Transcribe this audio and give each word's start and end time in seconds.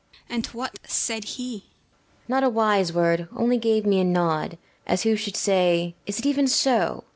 BELLAMIRA. 0.29 0.35
And 0.35 0.45
what 0.47 0.79
said 0.87 1.23
he? 1.25 1.57
PILIA 1.59 1.61
BORZA. 2.25 2.29
Not 2.29 2.43
a 2.43 2.49
wise 2.49 2.91
word; 2.91 3.27
only 3.35 3.59
gave 3.59 3.85
me 3.85 3.99
a 3.99 4.03
nod, 4.03 4.57
as 4.87 5.03
who 5.03 5.15
should 5.15 5.37
say, 5.37 5.93
"Is 6.07 6.17
it 6.17 6.25
even 6.25 6.47
so?" 6.47 7.03